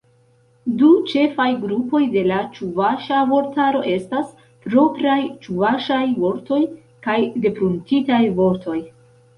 Du 0.77 0.87
ĉefaj 1.09 1.45
grupoj 1.65 2.01
de 2.15 2.23
la 2.31 2.39
ĉuvaŝa 2.55 3.19
vortaro 3.33 3.83
estas: 3.93 4.33
propraj 4.65 5.19
ĉuvaŝaj 5.45 6.03
vortoj 6.27 6.61
kaj 7.09 7.21
depruntitaj 7.47 8.23
vortoj. 8.43 8.79